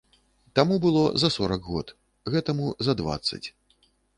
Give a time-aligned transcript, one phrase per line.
[0.59, 1.93] Таму было за сорак год,
[2.37, 3.43] гэтаму за дваццаць.